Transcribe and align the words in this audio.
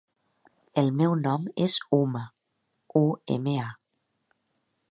El 0.81 0.87
meu 1.01 1.11
nom 1.19 1.45
és 1.65 1.75
Uma: 1.97 2.23
u, 3.03 3.05
ema, 3.37 3.55
a. 3.67 3.71